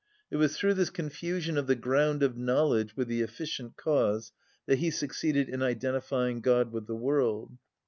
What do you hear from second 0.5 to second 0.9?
through this